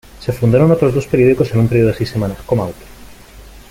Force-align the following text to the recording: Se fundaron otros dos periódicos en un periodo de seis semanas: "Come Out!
Se 0.19 0.33
fundaron 0.33 0.71
otros 0.71 0.95
dos 0.95 1.05
periódicos 1.05 1.51
en 1.53 1.59
un 1.59 1.67
periodo 1.67 1.89
de 1.89 1.93
seis 1.93 2.09
semanas: 2.09 2.39
"Come 2.47 2.63
Out! 2.63 2.75